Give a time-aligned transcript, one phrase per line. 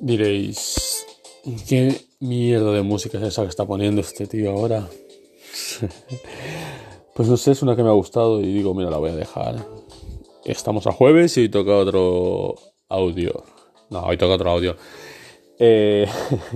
[0.00, 1.06] Diréis,
[1.68, 4.88] ¿qué mierda de música es esa que está poniendo este tío ahora?
[7.14, 9.14] pues no sé, es una que me ha gustado y digo, mira, la voy a
[9.14, 9.56] dejar.
[10.46, 12.54] Estamos a jueves y toca otro
[12.88, 13.44] audio.
[13.90, 14.74] No, hoy toca otro audio.
[15.58, 16.08] Eh,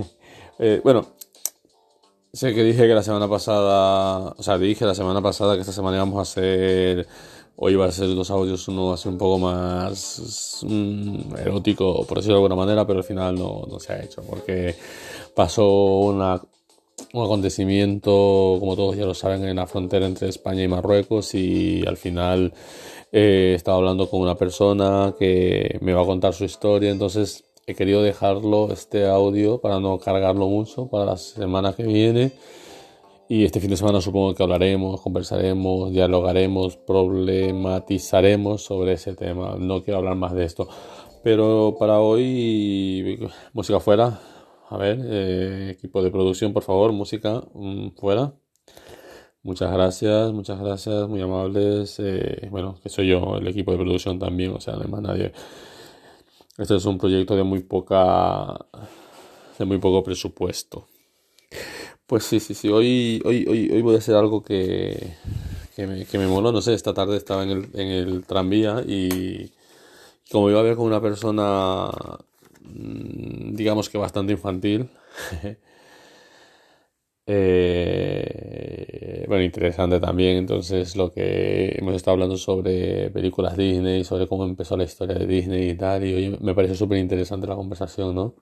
[0.59, 1.05] eh, bueno,
[2.33, 5.71] sé que dije que la semana pasada, o sea, dije la semana pasada que esta
[5.71, 7.07] semana íbamos a hacer
[7.57, 12.35] Hoy va a ser dos audios, uno así un poco más mm, erótico, por decirlo
[12.35, 14.75] de alguna manera, pero al final no, no se ha hecho, porque
[15.33, 16.41] pasó una,
[17.13, 21.85] un acontecimiento, como todos ya lo saben, en la frontera entre España y Marruecos y
[21.87, 22.53] al final
[23.13, 27.73] eh, estaba hablando con una persona que me va a contar su historia, entonces he
[27.73, 32.33] querido dejarlo, este audio, para no cargarlo mucho para la semana que viene
[33.27, 39.55] y este fin de semana supongo que hablaremos, conversaremos, dialogaremos, problematizaremos sobre ese tema.
[39.57, 40.67] No quiero hablar más de esto.
[41.23, 43.19] Pero para hoy,
[43.53, 44.19] música fuera.
[44.69, 48.33] A ver, eh, equipo de producción, por favor, música mm, fuera.
[49.41, 51.99] Muchas gracias, muchas gracias, muy amables.
[51.99, 55.01] Eh, bueno, que soy yo, el equipo de producción también, o sea, no hay más
[55.01, 55.33] nadie.
[56.57, 58.65] Este es un proyecto de muy poca,
[59.57, 60.87] de muy poco presupuesto.
[62.07, 62.69] Pues sí, sí, sí.
[62.69, 65.15] Hoy, hoy, hoy, hoy voy a hacer algo que,
[65.75, 66.51] que, me, que me moló.
[66.51, 69.51] No sé, esta tarde estaba en el, en el tranvía y
[70.31, 71.89] como iba a ver con una persona,
[72.63, 74.89] mm, digamos que bastante infantil,
[77.27, 80.37] eh, bueno, interesante también.
[80.37, 85.25] Entonces, lo que hemos estado hablando sobre películas Disney, sobre cómo empezó la historia de
[85.27, 88.35] Disney y tal, y hoy me parece súper interesante la conversación, ¿no?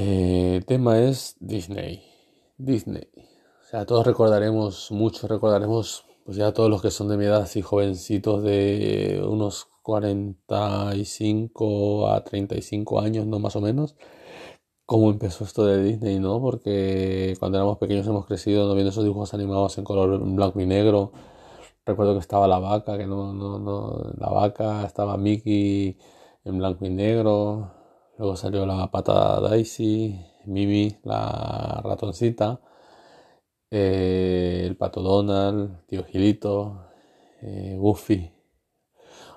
[0.00, 2.04] Eh, el tema es Disney.
[2.56, 3.08] Disney.
[3.62, 7.42] O sea, todos recordaremos, muchos recordaremos, pues ya todos los que son de mi edad,
[7.42, 13.40] así jovencitos de unos 45 a 35 años, ¿no?
[13.40, 13.96] Más o menos.
[14.86, 16.40] Cómo empezó esto de Disney, ¿no?
[16.40, 21.12] Porque cuando éramos pequeños hemos crecido viendo esos dibujos animados en color blanco y negro.
[21.86, 25.98] Recuerdo que estaba la vaca, que no, no, no, la vaca, estaba Mickey
[26.44, 27.77] en blanco y negro,
[28.18, 32.60] Luego salió la pata Daisy, Mimi, la ratoncita,
[33.70, 36.86] eh, el pato Donald, tío Gilito,
[37.42, 38.32] eh, Goofy.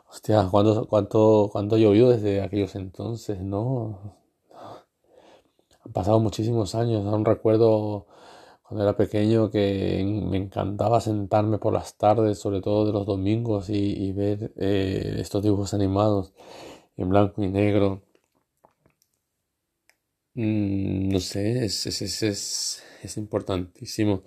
[0.09, 4.18] Hostia, ¿cuánto, cuánto, cuánto llovió desde aquellos entonces, no?
[5.86, 7.06] Han pasado muchísimos años.
[7.06, 8.08] Aún recuerdo
[8.64, 13.70] cuando era pequeño que me encantaba sentarme por las tardes, sobre todo de los domingos,
[13.70, 16.34] y, ver eh, estos dibujos animados
[16.97, 18.02] en blanco y negro
[20.36, 24.24] Mm, no sé, es, es, es, es, importantísimo.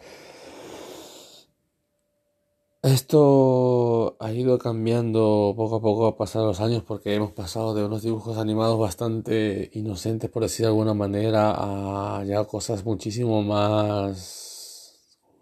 [2.82, 7.82] Esto ha ido cambiando poco a poco a pasar los años porque hemos pasado de
[7.84, 11.54] unos dibujos animados bastante inocentes, por decir de alguna manera,
[12.19, 14.44] a ya cosas muchísimo más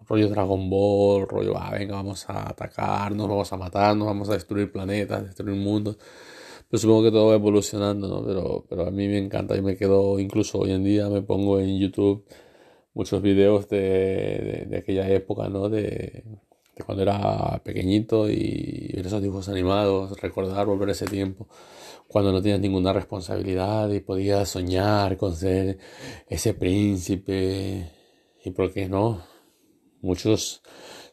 [0.07, 4.71] rollo Dragon Ball, rollo, ah, venga, vamos a atacarnos, vamos a matarnos, vamos a destruir
[4.71, 5.99] planetas, destruir mundos.
[6.79, 8.27] Supongo que todo va evolucionando, ¿no?
[8.27, 11.61] Pero, pero a mí me encanta y me quedo, incluso hoy en día me pongo
[11.61, 12.25] en YouTube
[12.95, 15.69] muchos videos de, aquella época, ¿no?
[15.69, 16.25] De,
[16.77, 21.47] de, cuando era pequeñito y ver esos dibujos animados, recordar, volver ese tiempo,
[22.09, 25.79] cuando no tenías ninguna responsabilidad y podías soñar con ser
[26.29, 27.91] ese príncipe
[28.45, 29.23] y por qué no,
[30.01, 30.63] muchos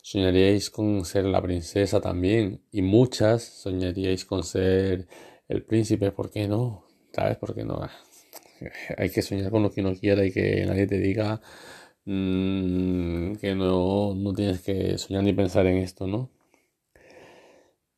[0.01, 5.07] soñaríais con ser la princesa también y muchas soñaríais con ser
[5.49, 6.85] el príncipe, ¿por qué no?
[7.13, 7.37] ¿Sabes?
[7.37, 7.81] ¿Por qué no?
[8.97, 11.41] Hay que soñar con lo que uno quiera y que nadie te diga
[12.05, 16.29] mm, que no, no, tienes que soñar ni pensar en esto, ¿no?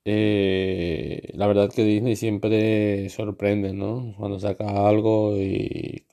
[0.03, 4.15] Eh, la verdad que Disney siempre sorprende, ¿no?
[4.17, 6.05] Cuando saca algo y,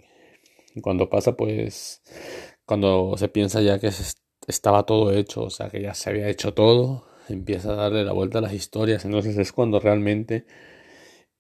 [0.82, 2.03] cuando pasa, pues,
[2.66, 3.91] cuando se piensa ya que
[4.47, 8.13] estaba todo hecho, o sea, que ya se había hecho todo, empieza a darle la
[8.13, 10.47] vuelta a las historias, entonces es cuando realmente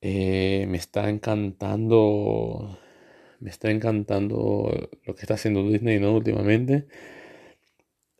[0.00, 2.78] eh, me está encantando.
[3.40, 4.70] Me está encantando
[5.04, 6.14] lo que está haciendo Disney, ¿no?
[6.16, 6.86] Últimamente.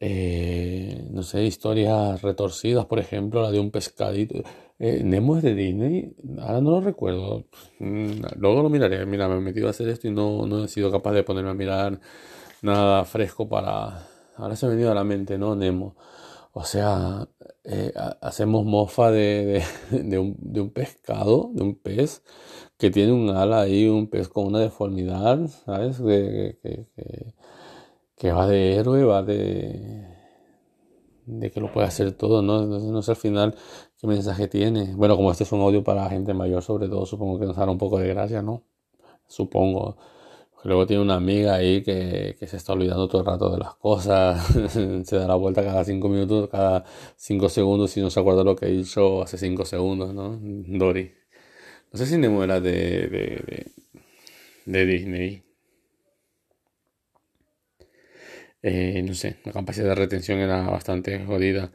[0.01, 4.43] Eh, no sé, historias retorcidas, por ejemplo, la de un pescadito.
[4.79, 7.47] Eh, Nemo es de Disney, ahora no lo recuerdo.
[7.81, 9.05] Mm, luego lo miraré.
[9.07, 11.51] Mira, me he metido a hacer esto y no, no he sido capaz de ponerme
[11.51, 12.01] a mirar
[12.63, 14.07] nada fresco para.
[14.37, 15.57] Ahora se ha venido a la mente, ¿no?
[15.57, 15.97] Nemo.
[16.59, 17.29] O sea,
[17.63, 19.63] eh, hacemos mofa de,
[19.93, 22.25] de, un, de, un, pescado, de un pez,
[22.77, 25.99] que tiene un ala ahí, un pez con una deformidad, ¿sabes?
[26.01, 26.87] Que, que,
[28.17, 30.05] que, va de héroe, va de,
[31.27, 32.63] de que lo puede hacer todo, ¿no?
[32.65, 33.55] Entonces no sé al final
[34.01, 34.95] qué mensaje tiene.
[34.97, 37.71] Bueno, como este es un audio para gente mayor, sobre todo, supongo que nos hará
[37.71, 38.65] un poco de gracia, ¿no?
[39.29, 39.97] supongo.
[40.65, 43.75] Luego tiene una amiga ahí que, que, se está olvidando todo el rato de las
[43.77, 44.45] cosas,
[45.05, 46.85] se da la vuelta cada cinco minutos, cada
[47.17, 50.39] cinco segundos y no se acuerda lo que hizo hace cinco segundos, ¿no?
[50.41, 51.15] Dory.
[51.93, 53.73] No sé si Nemo de, de, de,
[54.67, 55.43] de Disney.
[58.63, 61.71] Eh, no sé, la capacidad de retención era bastante jodida.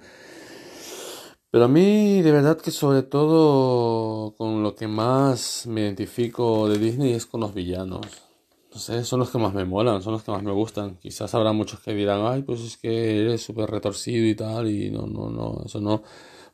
[1.50, 6.80] Pero a mí, de verdad que sobre todo con lo que más me identifico de
[6.80, 8.32] Disney es con los villanos.
[8.74, 10.98] No sé, son los que más me molan, son los que más me gustan.
[10.98, 14.90] Quizás habrá muchos que dirán, ay, pues es que eres súper retorcido y tal, y
[14.92, 16.04] no, no, no, eso no.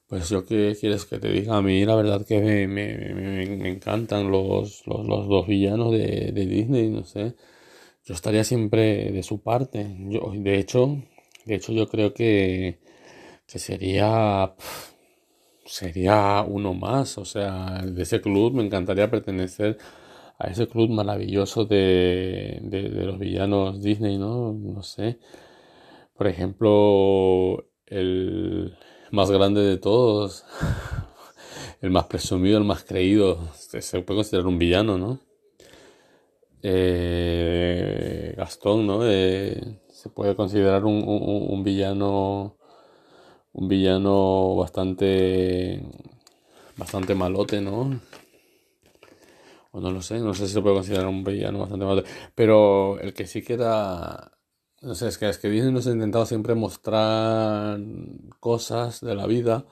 [0.07, 3.45] Pues yo qué quieres que te diga, a mí la verdad que me, me, me,
[3.57, 7.35] me encantan los, los, los, dos villanos de, de Disney, no sé
[8.05, 9.95] yo estaría siempre de su parte.
[10.09, 10.97] Yo, de hecho,
[11.45, 12.79] de hecho yo creo que,
[13.47, 14.53] que sería
[15.65, 19.77] sería uno más, o sea, de ese club me encantaría pertenecer
[20.39, 24.53] a ese club maravilloso de, de, los villanos Disney, ¿no?
[24.53, 25.19] No sé.
[26.15, 28.77] Por ejemplo, el
[29.11, 30.45] más grande de todos,
[31.81, 35.19] el más presumido, el más creído, se puede considerar un villano, ¿no?
[36.61, 39.01] eh, Gastón, ¿no?
[39.03, 42.57] Eh, se puede considerar un, un, un, villano
[43.53, 45.81] un villano bastante
[46.77, 47.99] bastante malote, ¿no?
[49.79, 52.99] O no lo sé, no sé si se puede considerar un villano bastante malote, pero
[52.99, 54.39] el que sí queda
[54.81, 57.79] no sé, es que, es que Disney nos ha intentado siempre mostrar
[58.39, 59.65] cosas de la vida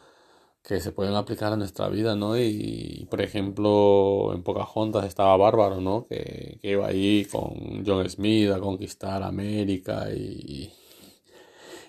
[0.64, 2.38] que se pueden aplicar a nuestra vida, ¿no?
[2.38, 6.06] Y, por ejemplo, en Pocahontas estaba Bárbaro, ¿no?
[6.08, 10.74] Que, que, iba ahí con John Smith a conquistar América y,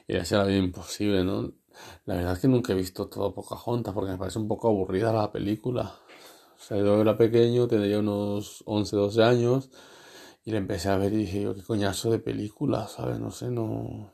[0.06, 1.52] y hacía la vida imposible, ¿no?
[2.06, 5.12] La verdad es que nunca he visto todo Pocahontas porque me parece un poco aburrida
[5.12, 5.94] la película.
[6.58, 9.70] O sea, yo era pequeño, tenía unos 11, 12 años
[10.44, 13.20] y la empecé a ver y dije yo, qué coñazo de película, ¿sabes?
[13.20, 14.12] No sé, no...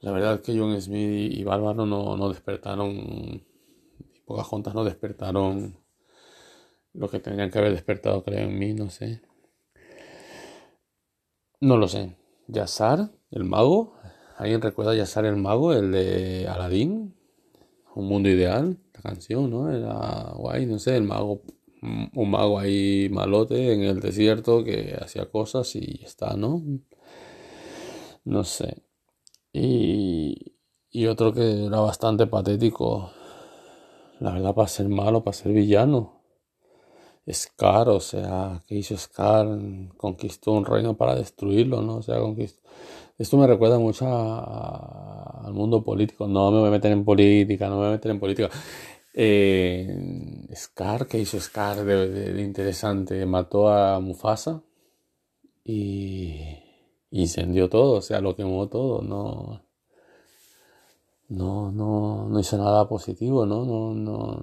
[0.00, 3.42] La verdad es que John Smith y Bárbaro no, no despertaron,
[4.26, 5.78] pocas juntas no despertaron
[6.92, 9.22] lo que tendrían que haber despertado, creo, en mí, no sé.
[11.60, 12.16] No lo sé.
[12.46, 13.94] Yazar, el mago.
[14.36, 17.13] ¿Alguien recuerda a Yazar el mago, el de Aladdin?
[17.94, 19.70] Un mundo ideal, la canción, ¿no?
[19.70, 21.42] Era guay, no sé, el mago,
[21.82, 26.62] un mago ahí malote en el desierto que hacía cosas y está, ¿no?
[28.24, 28.82] No sé.
[29.52, 30.56] Y,
[30.90, 33.10] y otro que era bastante patético,
[34.20, 36.22] la verdad, para ser malo, para ser villano.
[37.30, 39.46] Scar, o sea, que hizo Scar?
[39.96, 41.96] Conquistó un reino para destruirlo, ¿no?
[41.96, 42.62] O sea, conquistó...
[43.16, 46.26] Esto me recuerda mucho al mundo político.
[46.26, 48.50] No me voy a meter en política, no me voy a meter en política.
[49.14, 53.24] Eh, Scar, ¿qué hizo Scar de, interesante?
[53.26, 54.62] Mató a Mufasa
[55.64, 56.40] y
[57.10, 59.62] incendió todo, o sea, lo quemó todo, no,
[61.28, 63.64] no, no, no hizo nada positivo, ¿no?
[63.64, 64.42] No, no,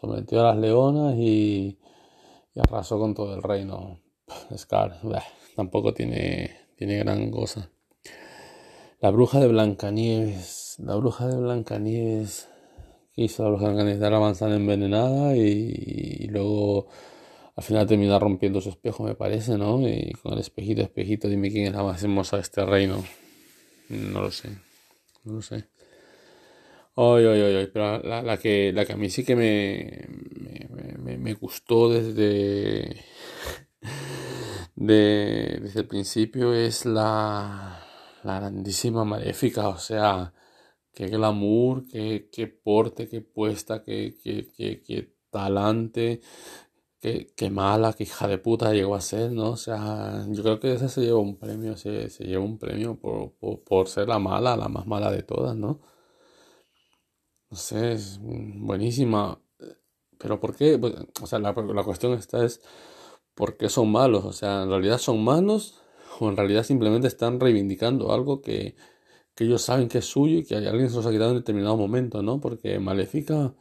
[0.00, 1.78] sometió a las leonas y,
[2.56, 4.00] arrasó con todo el reino.
[4.56, 5.00] Scar,
[5.56, 7.70] tampoco tiene, tiene gran cosa.
[9.00, 12.48] La bruja de Blancanieves, la bruja de Blancanieves,
[13.14, 14.00] ¿qué hizo la bruja de Blancanieves?
[14.00, 16.88] Dar la manzana envenenada y, luego
[17.54, 19.88] al final termina rompiendo su espejo, me parece, ¿no?
[19.88, 23.04] Y con el espejito, espejito, dime quién es la más hermosa de este reino.
[23.88, 24.48] No lo sé,
[25.24, 25.68] no lo sé.
[26.96, 30.08] Ay, ay, ay, pero la, la, que, la que a mí sí que me,
[30.98, 32.96] me, me gustó desde,
[34.86, 37.80] de, desde el principio es la,
[38.24, 40.34] la grandísima maléfica, o sea,
[40.92, 44.50] qué glamour, qué, qué porte, qué puesta, qué, qué,
[44.82, 46.20] qué, talante,
[47.00, 49.50] qué, qué, mala, qué hija de puta llegó a ser, ¿no?
[49.52, 52.98] O sea, yo creo que esa se llevó un premio, se, se llevó un premio
[52.98, 55.80] por, por, por, ser la mala, la más mala de todas, ¿no?
[57.50, 59.40] No sé, es buenísima.
[60.18, 60.78] Pero ¿por qué?
[60.78, 62.60] Pues, o sea, la, la cuestión esta es,
[63.34, 64.24] ¿por qué son malos?
[64.24, 65.80] O sea, ¿en realidad son malos?
[66.20, 68.76] ¿O en realidad simplemente están reivindicando algo que,
[69.34, 71.76] que ellos saben que es suyo y que alguien se los ha quitado en determinado
[71.76, 72.40] momento, ¿no?
[72.40, 73.54] Porque Maléfica,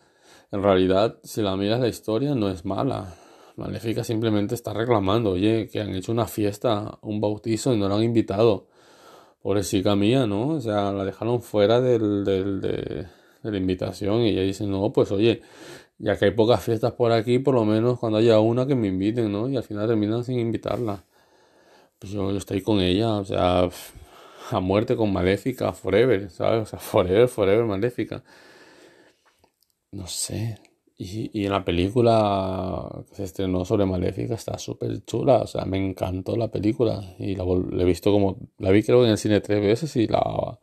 [0.51, 3.15] en realidad, si la miras la historia, no es mala
[3.61, 7.95] Maléfica simplemente está reclamando, oye, que han hecho una fiesta, un bautizo y no la
[7.95, 8.67] han invitado.
[9.41, 10.49] Pobrecita mía, ¿no?
[10.49, 13.07] O sea, la dejaron fuera del, del, de,
[13.43, 15.41] de, la invitación y ella dice, no, pues oye,
[16.01, 18.87] ya que hay pocas fiestas por aquí, por lo menos cuando haya una que me
[18.87, 19.49] inviten, ¿no?
[19.49, 21.05] Y al final terminan sin invitarla.
[21.99, 23.69] Pues yo, estoy con ella, o sea,
[24.51, 26.63] a muerte con Maléfica, forever, ¿sabes?
[26.63, 28.23] O sea, forever, forever, Maléfica.
[29.91, 30.57] No sé,
[31.03, 35.77] y, en la película que se estrenó sobre Maléfica está súper chula, o sea, me
[35.77, 39.61] encantó la película y la, he visto como, la vi creo en el cine tres
[39.61, 40.59] veces y la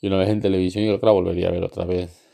[0.00, 2.25] y una vez en televisión y creo que la volvería a ver otra vez.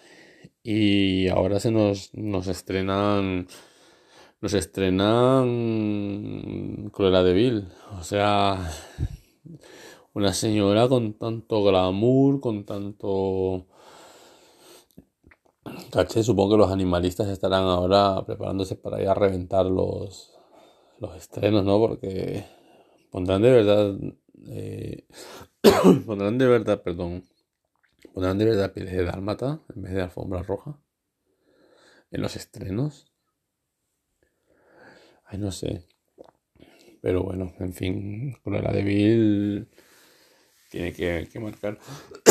[0.65, 3.49] Y ahora se nos, nos estrenan,
[4.41, 5.49] nos estrenan
[6.93, 8.71] Cruella de Vil, o sea,
[10.15, 13.67] una señora con tanto glamour, con tanto
[15.91, 20.33] Caché, supongo que los animalistas estarán ahora preparándose para ir a reventar los,
[20.99, 21.79] los estrenos, ¿no?
[21.79, 22.45] Porque
[23.11, 23.95] pondrán de verdad,
[24.49, 25.07] eh,
[26.07, 27.25] pondrán de verdad, perdón,
[28.09, 30.79] pondrán de verdad pieles de dálmata en vez de alfombra roja
[32.11, 33.13] en los estrenos.
[35.25, 35.87] Ay, no sé.
[37.01, 39.69] Pero bueno, en fin, con la de Bill
[40.71, 41.79] tiene que, que marcar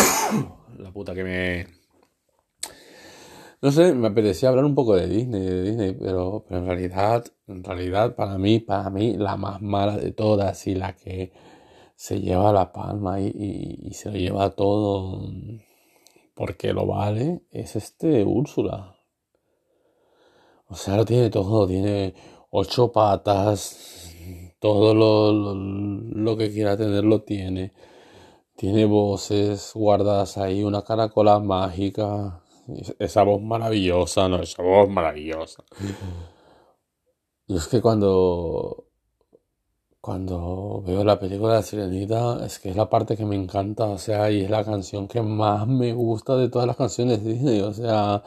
[0.78, 1.82] la puta que me
[3.62, 7.26] no sé, me apetecía hablar un poco de Disney, de Disney, pero, pero en realidad,
[7.46, 11.32] en realidad para mí, para mí, la más mala de todas y la que
[12.02, 15.22] se lleva la palma y, se lo lleva todo
[16.34, 18.96] porque lo vale, es este Úrsula.
[20.66, 22.16] O sea, lo tiene todo, tiene
[22.50, 24.16] ocho patas,
[24.60, 27.72] todo lo, lo que quiera tener lo tiene.
[28.56, 32.44] Tiene voces guardadas ahí, una caracola mágica,
[32.98, 35.64] esa voz maravillosa, no, esa voz maravillosa.
[37.46, 38.91] Y es que cuando,
[40.02, 43.98] cuando veo la película de Sirenita, es que es la parte que me encanta, o
[43.98, 47.62] sea, y es la canción que más me gusta de todas las canciones de Disney,
[47.62, 48.24] o sea,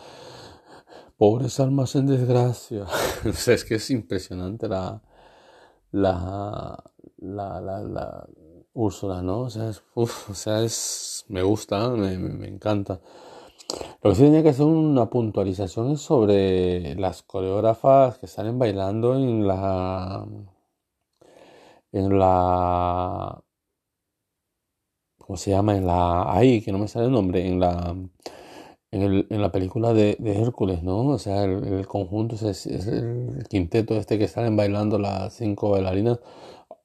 [1.19, 2.85] pobres almas en desgracia.
[3.28, 5.02] o sea, es que es impresionante la,
[5.93, 6.83] la,
[7.19, 8.26] la, la, la
[8.75, 9.40] Úrsula, ¿no?
[9.40, 13.00] O sea, es, o sea, es, me gusta, me, me encanta.
[14.02, 19.47] Lo que sí tenía que hacer una puntualización sobre las coreógrafas que salen bailando en
[19.47, 20.26] la.
[21.94, 23.40] En la.
[25.18, 25.76] ¿Cómo se llama?
[25.76, 26.32] En la.
[26.32, 27.46] Ahí, que no me sale el nombre.
[27.46, 27.96] En la.
[28.90, 31.06] En, la película de, Hércules, ¿no?
[31.08, 36.20] O sea, el, conjunto es, el quinteto este que salen bailando las cinco bailarinas.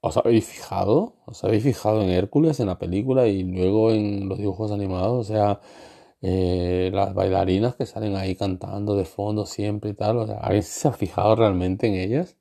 [0.01, 1.15] ¿Os habéis fijado?
[1.25, 5.29] ¿Os habéis fijado en Hércules, en la película y luego en los dibujos animados?
[5.29, 5.61] O sea,
[6.21, 10.17] eh, las bailarinas que salen ahí cantando de fondo siempre y tal.
[10.17, 12.38] O sea, ¿alguien fijado realmente en ellas?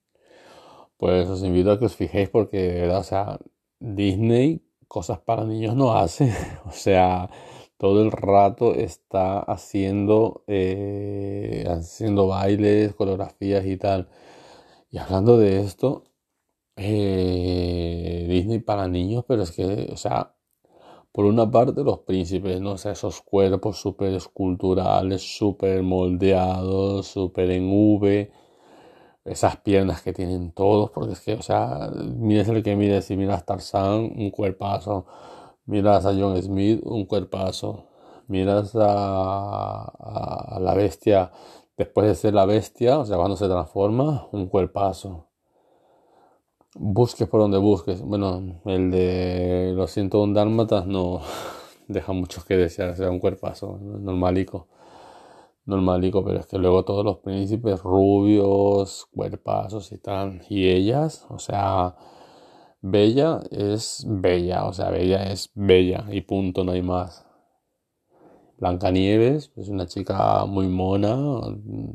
[0.99, 3.39] Pues os invito a que os fijéis porque, o sea,
[3.81, 6.33] Disney cosas para niños no hace.
[6.67, 7.31] O sea,
[7.79, 14.09] todo el rato está haciendo, eh, haciendo bailes, coreografías y tal.
[14.91, 16.05] Y hablando de esto,
[16.77, 20.35] eh, Disney para niños, pero es que, o sea,
[21.13, 22.73] por una parte los príncipes, ¿no?
[22.73, 28.31] O esos cuerpos súper esculturales, súper moldeados, súper en V,
[29.31, 33.17] esas piernas que tienen todos, porque es que, o sea, mires el que mires, si
[33.17, 35.07] miras a Tarzán, un cuerpazo,
[35.67, 37.87] miras a John Smith, un cuerpazo,
[38.29, 41.33] miras a, la bestia,
[41.77, 45.29] después de ser la bestia, o sea, cuando se transforma, un cuerpazo
[46.79, 48.01] busques por donde busques.
[48.03, 51.21] Bueno, el de los 101 dálmatas no
[51.89, 54.67] deja mucho que desear, sea un cuerpazo, normalico.
[55.69, 60.41] Normalico, pero es que luego todos los príncipes rubios, cuerpazos y tal.
[60.49, 61.95] Y ellas, o sea,
[62.81, 67.27] Bella es bella, o sea, Bella es bella y punto, no hay más.
[68.59, 71.19] Blancanieves es una chica muy mona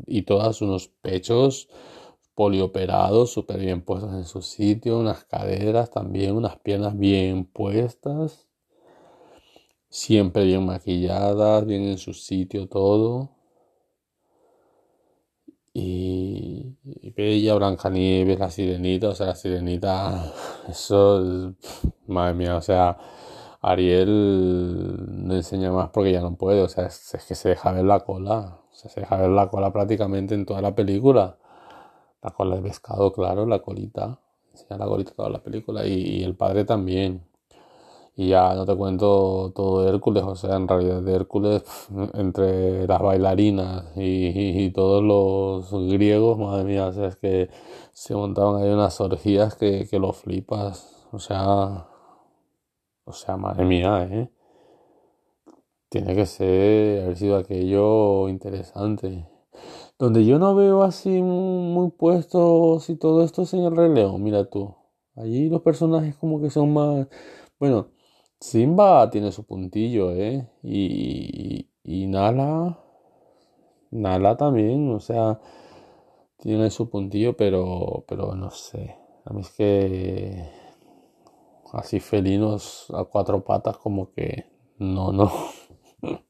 [0.06, 1.68] y todas unos pechos
[2.36, 8.48] polioperados, súper bien puestos en su sitio, unas caderas también, unas piernas bien puestas,
[9.89, 13.32] siempre bien maquilladas, bien en su sitio todo.
[15.74, 20.32] Y, y Bella, Blancanieves, la sirenita, o sea, la sirenita,
[20.70, 21.53] eso es,
[22.08, 22.98] madre mía, o sea,
[23.62, 27.72] Ariel no enseña más porque ya no puede, o sea, es, es que se deja
[27.72, 31.38] ver la cola, o sea, se deja ver la cola prácticamente en toda la película.
[32.24, 34.20] La cola de pescado, claro, la colita.
[34.51, 35.86] Enseña la colita toda la película.
[35.86, 37.22] Y, el padre también.
[38.15, 41.63] Y ya no te cuento todo de Hércules, o sea, en realidad de Hércules,
[42.13, 47.50] entre las bailarinas y, todos los griegos, madre mía, o sea, es que
[47.91, 51.88] se montaban ahí unas orgías que, que lo flipas, o sea,
[53.05, 54.29] o sea, madre mía, ¿eh?
[55.89, 59.27] Tiene que ser, haber sido aquello interesante.
[60.00, 64.24] Donde yo no veo así muy puestos y todo esto es en el Rey León,
[64.24, 64.75] mira tú.
[65.15, 67.08] Allí los personajes como que son más...
[67.60, 67.89] Bueno,
[68.44, 70.46] Simba tiene su puntillo, ¿eh?
[70.64, 72.78] Y, y Nala...
[73.90, 75.40] Nala también, o sea,
[76.40, 78.98] tiene su puntillo, pero, pero no sé.
[79.24, 80.50] A mí es que
[81.72, 84.46] así felinos a cuatro patas como que
[84.78, 85.32] no, no.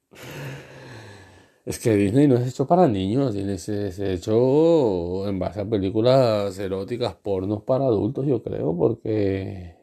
[1.65, 5.65] Es que Disney no es hecho para niños, Disney se, se hecho en base a
[5.65, 9.82] películas eróticas, pornos para adultos, yo creo, porque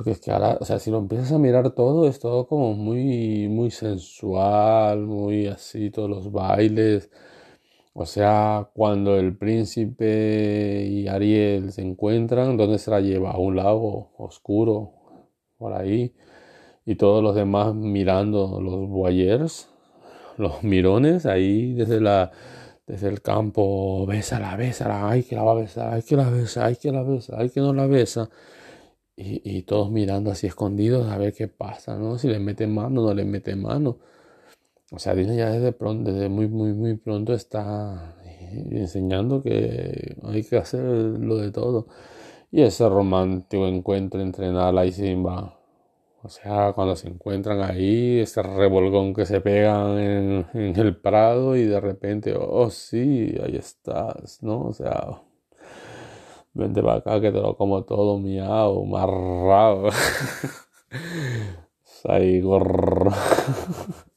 [0.00, 2.72] porque es que ahora, o sea, si lo empiezas a mirar todo, es todo como
[2.72, 7.10] muy, muy sensual, muy así, todos los bailes.
[7.92, 13.32] O sea, cuando el príncipe y Ariel se encuentran, ¿dónde se la lleva?
[13.32, 14.94] A un lago oscuro,
[15.58, 16.14] por ahí.
[16.86, 19.68] Y todos los demás mirando los voyeurs,
[20.38, 22.32] los mirones, ahí desde la
[22.86, 26.64] desde el campo, bésala, bésala, ay que la va a besar, ay que la besa,
[26.64, 28.30] ay que la besa, ay que no la besa
[29.20, 32.18] y, todos mirando así escondidos a ver qué pasa, ¿no?
[32.18, 33.98] Si le mete mano, no le mete mano.
[34.92, 38.16] O sea, Disney ya desde pronto, desde muy, muy, muy pronto está
[38.70, 41.86] enseñando que hay que hacer lo de todo.
[42.50, 45.56] Y ese romántico encuentro entre Nala y Simba.
[46.22, 51.56] O sea, cuando se encuentran ahí, ese revolgón que se pegan en, en el prado
[51.56, 54.66] y de repente, oh sí, ahí estás, ¿no?
[54.66, 55.22] O sea,
[56.54, 59.90] Vente para acá que te lo como todo miau, marrado.
[62.04, 63.10] Ahí, gorro.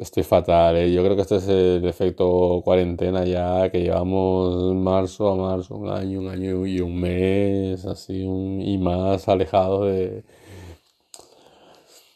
[0.00, 0.92] estoy fatal, ¿eh?
[0.92, 5.88] Yo creo que este es el efecto cuarentena ya, que llevamos marzo a marzo, un
[5.90, 10.24] año, un año y un mes, así, y más alejado de,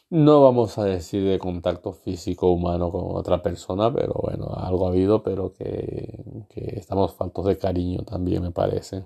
[0.09, 4.89] no vamos a decir de contacto físico humano con otra persona, pero bueno, algo ha
[4.89, 9.05] habido, pero que, estamos faltos de cariño también, me parece.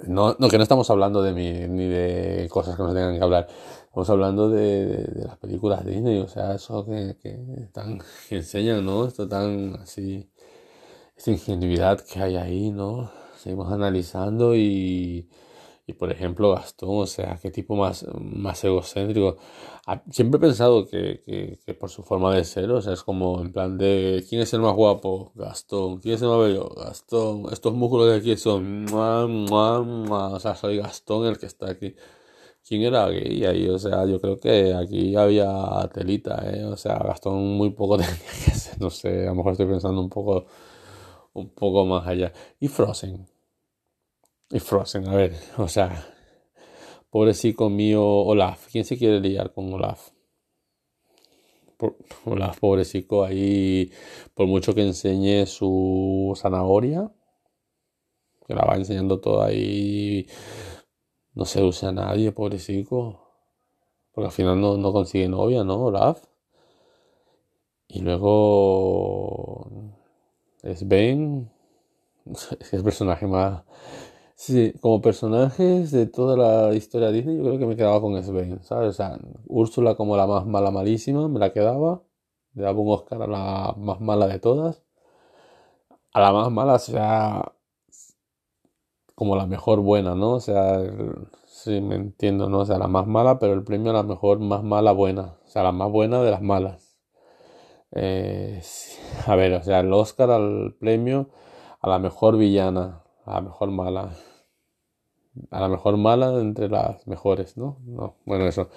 [0.00, 3.22] No, no, que no estamos hablando de mí, ni de cosas que nos tengan que
[3.22, 3.46] hablar.
[3.86, 9.06] Estamos hablando de, las películas Disney, o sea, eso que, que, tan, que enseñan, ¿no?
[9.06, 10.30] Esto tan así,
[11.16, 13.10] esta ingenuidad que hay ahí, ¿no?
[13.36, 15.28] Seguimos analizando y
[15.88, 19.38] y por ejemplo, Gastón, o sea, qué tipo más, más egocéntrico.
[19.86, 21.22] Ah, siempre he pensado que,
[21.64, 24.52] que, por su forma de ser, o sea, es como en plan de ¿quién es
[24.52, 25.32] el más guapo?
[25.34, 26.00] Gastón.
[26.00, 26.68] ¿Quién es el más bello?
[26.76, 27.46] Gastón.
[27.50, 28.84] Estos músculos de aquí son.
[28.92, 31.94] O sea, soy Gastón el que está aquí.
[32.66, 33.68] ¿Quién era gay ahí?
[33.70, 35.48] O sea, yo creo que aquí había
[35.94, 36.64] telita, ¿eh?
[36.66, 40.00] O sea, Gastón muy poco tenía que ser, no sé, a lo mejor estoy pensando
[40.02, 40.46] un poco,
[41.34, 42.32] un poco más allá.
[42.60, 43.37] Y Frozen.
[44.50, 46.06] Y Frozen, a ver, o sea,
[47.10, 48.68] pobrecito mío Olaf.
[48.72, 50.10] ¿Quién se quiere liar con Olaf?
[52.24, 53.92] Olaf, pobrecito, ahí,
[54.34, 57.12] por mucho que enseñe su zanahoria,
[58.46, 60.26] que la va enseñando toda ahí,
[61.34, 63.20] no seduce a nadie, pobrecito.
[64.12, 65.84] Porque al final no, no consigue novia, ¿no?
[65.84, 66.24] Olaf.
[67.86, 69.70] Y luego
[70.62, 71.50] es Ben,
[72.60, 73.62] es el personaje más
[74.38, 78.22] Sí, como personajes de toda la historia de Disney, yo creo que me quedaba con
[78.22, 78.90] Sven, ¿sabes?
[78.90, 82.02] O sea, Úrsula como la más mala malísima, me la quedaba.
[82.54, 84.82] Le daba un Oscar a la más mala de todas.
[86.12, 87.52] A la más mala, o sea,
[89.14, 90.34] como la mejor buena, ¿no?
[90.34, 90.80] O sea,
[91.46, 92.60] sí, me entiendo, ¿no?
[92.60, 95.36] O sea, la más mala, pero el premio a la mejor más mala buena.
[95.44, 96.96] O sea, la más buena de las malas.
[97.92, 98.62] Eh,
[99.26, 101.30] a ver, o sea, el Oscar al premio
[101.80, 104.12] a la mejor villana, a la mejor mala
[105.50, 107.78] a la mejor mala entre las mejores, ¿no?
[107.86, 108.68] No, bueno, eso.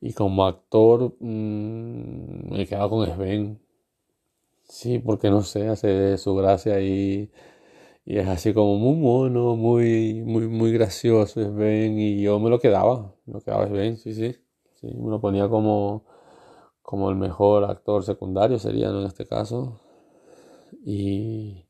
[0.00, 3.60] Y como actor mmm, me he quedado con Sven.
[4.64, 7.30] Sí, porque no sé, hace su gracia y,
[8.04, 11.98] y es así como muy mono, muy, muy, muy gracioso Sven.
[11.98, 14.36] Y yo me lo quedaba, me lo quedaba Sven, sí, sí.
[14.80, 16.04] Sí, me lo ponía como,
[16.82, 19.00] como el mejor actor secundario, sería ¿no?
[19.02, 19.80] en este caso.
[20.84, 21.67] Y,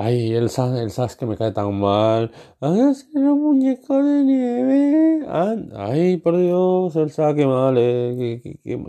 [0.00, 2.30] Ay, Elsa, Elsa es que me cae tan mal.
[2.60, 5.26] Ay, es un muñeco de nieve.
[5.28, 8.40] Ay, por Dios, Elsa, qué mal, eh.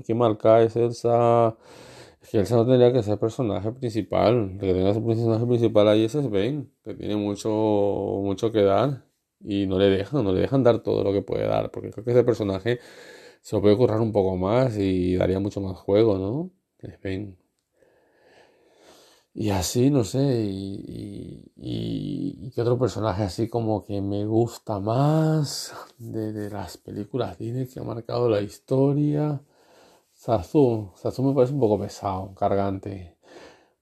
[0.05, 1.57] Qué, mal caes, Elsa.
[2.21, 4.51] Es que Elsa no tendría que ser personaje principal.
[4.53, 7.49] El que tenga ser personaje principal ahí es Sven, que tiene mucho,
[8.23, 9.03] mucho que dar.
[9.41, 11.71] Y no le dejan, no le dejan dar todo lo que puede dar.
[11.71, 12.79] Porque creo que ese personaje
[13.41, 16.51] se lo puede currar un poco más y daría mucho más juego, ¿no?
[17.01, 17.48] Sven.
[19.33, 25.73] Y así, no sé, y, y, qué otro personaje así como que me gusta más
[25.97, 29.41] de, de, las películas Disney que ha marcado la historia.
[30.13, 33.17] Sazu, Sazu me parece un poco pesado, cargante.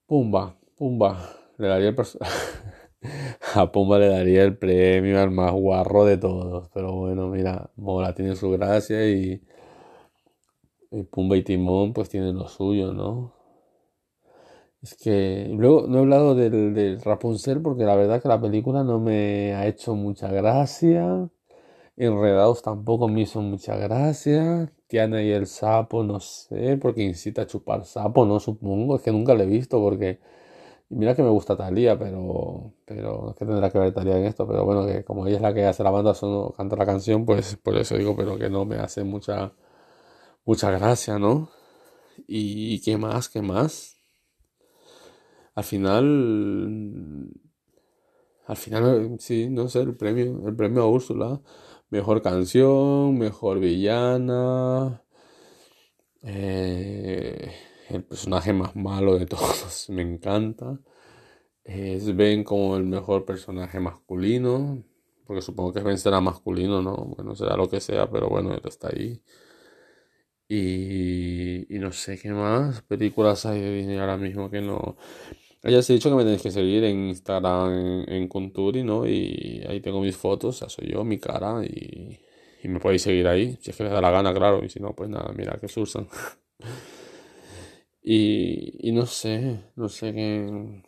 [0.06, 1.18] Pumba, Pumba,
[1.58, 1.96] le daría el
[3.56, 8.14] a Pumba le daría el premio al más guarro de todos, pero bueno, mira, Mola
[8.16, 9.42] tiene su gracia y
[10.92, 13.34] y Pumba y Timón pues tienen lo suyo, ¿no?
[14.88, 18.84] Es que luego no he hablado del, del Rapunzel porque la verdad que la película
[18.86, 21.30] no me ha hecho mucha gracia.
[21.98, 24.72] Enredados tampoco me hizo mucha gracia.
[24.88, 28.98] Tiana y el sapo, no sé, porque incita a chupar sapo, no supongo.
[28.98, 30.20] Es que nunca lo he visto porque...
[30.90, 34.48] Mira que me gusta Talía, pero, pero es que tendrá que ver Talía en esto.
[34.48, 37.26] Pero bueno, que como ella es la que hace la banda, solo canta la canción,
[37.26, 39.54] pues por eso digo, pero que no me hace mucha,
[40.46, 41.50] mucha gracia, ¿no?
[42.28, 43.97] Y qué más, qué más.
[45.58, 46.06] Al final,
[48.46, 51.42] al final, sí, no sé, el premio, el premio a Úrsula.
[51.90, 55.04] Mejor canción, mejor villana.
[56.24, 57.52] Eh,
[57.90, 60.80] el personaje más malo de todos, me encanta.
[61.64, 64.84] Es Ben como el mejor personaje masculino,
[65.26, 66.96] porque supongo que Ben será masculino, ¿no?
[66.98, 69.22] Bueno, será lo que sea, pero bueno, él está ahí.
[70.50, 74.98] Y, y no sé qué más películas hay ahora mismo que no.
[75.68, 79.06] He dicho que me tenéis que seguir en Instagram, en, en Conturi, ¿no?
[79.08, 82.20] Y ahí tengo mis fotos, ya soy yo, mi cara, y,
[82.64, 84.80] y me podéis seguir ahí, si es que les da la gana, claro, y si
[84.80, 86.08] no, pues nada, mira que Susan.
[88.02, 90.84] y, y no sé, no sé qué.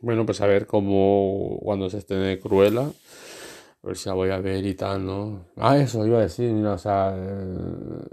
[0.00, 4.38] Bueno, pues a ver cómo cuando se esté Cruella, a ver si la voy a
[4.38, 5.46] ver y tal, ¿no?
[5.56, 7.14] Ah, eso iba a decir, mira, o sea.
[7.16, 8.04] Eh,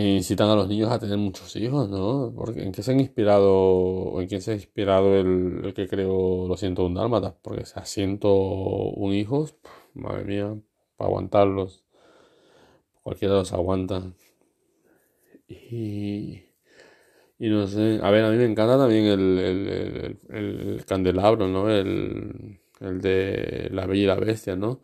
[0.00, 2.32] incitan a los niños a tener muchos hijos, ¿no?
[2.36, 6.48] Porque ¿en qué se han inspirado, en quién se ha inspirado el, el que creó
[6.48, 7.34] Los 101 Dálmatas?
[7.42, 9.56] Porque o sea, 101 hijos,
[9.94, 10.56] madre mía,
[10.96, 11.84] para aguantarlos.
[13.02, 14.02] Cualquiera los aguanta.
[15.48, 16.42] Y,
[17.38, 21.48] y no sé, a ver, a mí me encanta también el, el, el, el candelabro,
[21.48, 21.70] ¿no?
[21.70, 24.80] El, el de La Bella y la Bestia, ¿no?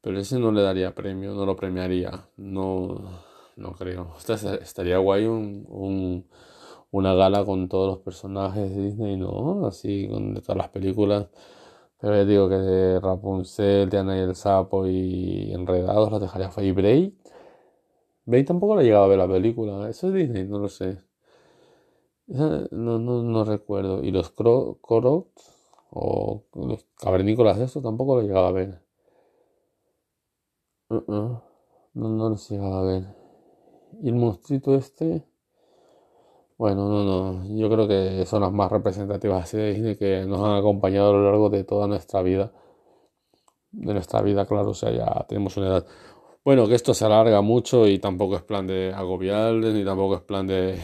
[0.00, 3.24] Pero ese no le daría premio, no lo premiaría, no,
[3.58, 4.14] no creo.
[4.62, 6.26] estaría guay un, un,
[6.90, 9.66] una gala con todos los personajes de Disney, ¿no?
[9.66, 11.28] Así, con de todas las películas.
[12.00, 16.66] Pero ya digo que Rapunzel, Diana y el Sapo y Enredados los dejaría fue.
[16.66, 17.12] ¿Y Braid?
[18.26, 19.88] Braid tampoco la llegaba a ver la película.
[19.88, 20.98] Eso es Disney, no lo sé.
[22.28, 24.02] No, no, no recuerdo.
[24.04, 25.54] ¿Y los Crocs?
[25.90, 28.82] O los cavernícolas de eso tampoco lo llegaba a ver.
[30.90, 31.42] Uh -uh.
[31.94, 33.17] No, no llegaba a ver.
[34.00, 35.24] Y el monstruito este.
[36.56, 37.56] Bueno, no, no.
[37.56, 41.12] Yo creo que son las más representativas así de Disney que nos han acompañado a
[41.12, 42.52] lo largo de toda nuestra vida.
[43.70, 45.86] De nuestra vida, claro, o sea, ya tenemos una edad.
[46.44, 50.22] Bueno, que esto se alarga mucho y tampoco es plan de agobiarles, ni tampoco es
[50.22, 50.78] plan de,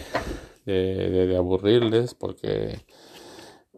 [0.66, 2.85] de, de, de aburrirles, porque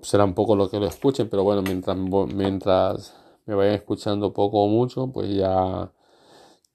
[0.02, 4.64] será un poco lo que lo escuchen, pero bueno, mientras, mientras me vayan escuchando poco
[4.64, 5.90] o mucho, pues ya,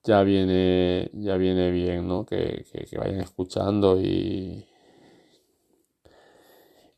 [0.03, 2.25] ya viene, ya viene bien, ¿no?
[2.25, 4.65] Que, que, vayan escuchando y,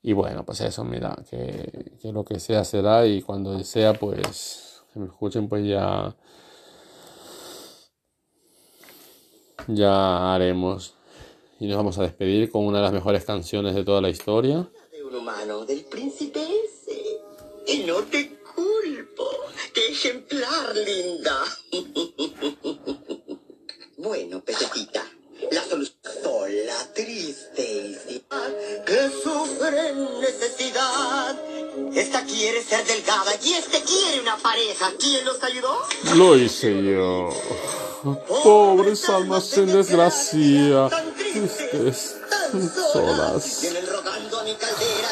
[0.02, 4.74] y bueno, pues eso, mira, que, que, lo que sea será y cuando sea, pues
[4.94, 6.16] que me escuchen, pues ya,
[9.68, 10.96] ya haremos.
[11.60, 14.70] Y nos vamos a despedir con una de las mejores canciones de toda la historia.
[14.92, 17.02] De un humano, del príncipe ese.
[17.68, 19.30] Y no te culpo.
[19.74, 21.44] ¡Qué ejemplar, linda!
[25.54, 28.20] la solución sola, triste y
[28.86, 31.36] que sufre necesidad.
[31.94, 34.92] Esta quiere ser delgada y este quiere una pareja.
[35.00, 35.80] ¿Quién los ayudó?
[36.16, 37.30] Lo hice yo.
[38.44, 42.16] Pobres almas en desgracia, tristes,
[42.92, 43.62] solas.
[43.62, 45.03] Vienen rogando a mi caldera.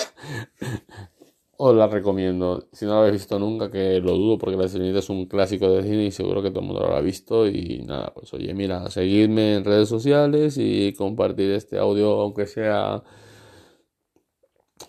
[1.63, 2.67] Os la recomiendo.
[2.73, 5.69] Si no la habéis visto nunca, que lo dudo porque La Sirenita es un clásico
[5.69, 7.47] de Disney y seguro que todo el mundo lo habrá visto.
[7.47, 13.03] Y nada, pues oye, mira, seguidme en redes sociales y compartir este audio, aunque sea.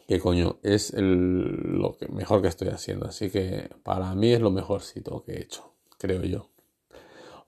[0.08, 1.42] Que coño, es el,
[1.78, 3.06] lo que mejor que estoy haciendo.
[3.06, 6.51] Así que para mí es lo mejorcito que he hecho, creo yo.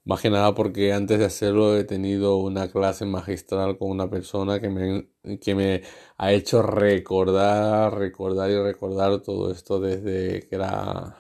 [0.06, 4.60] Más que nada porque antes de hacerlo he tenido una clase magistral con una persona
[4.60, 5.82] que me, que me
[6.18, 11.16] ha hecho recordar, recordar y recordar todo esto desde que era,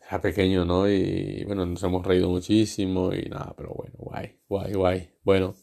[0.00, 0.88] era pequeño, ¿no?
[0.88, 5.10] Y bueno, nos hemos reído muchísimo y nada, pero bueno, guay, guay, guay.
[5.22, 5.54] Bueno,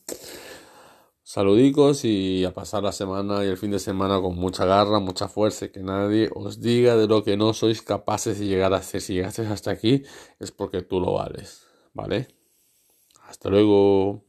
[1.23, 5.27] saludicos y a pasar la semana y el fin de semana con mucha garra, mucha
[5.27, 8.77] fuerza y que nadie os diga de lo que no sois capaces de llegar a
[8.77, 9.01] hacer.
[9.01, 10.03] Si llegasteis hasta aquí
[10.39, 11.70] es porque tú lo vales.
[11.93, 12.27] ¿Vale?
[13.27, 14.19] Hasta luego.